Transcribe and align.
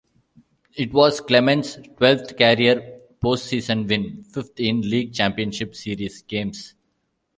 It 0.73 0.93
was 0.93 1.21
Clemens' 1.21 1.77
twelfth 1.95 2.35
career 2.35 3.01
postseason 3.23 3.87
win, 3.87 4.23
fifth 4.23 4.59
in 4.59 4.81
League 4.81 5.13
Championship 5.13 5.75
Series 5.75 6.23
games. 6.23 6.73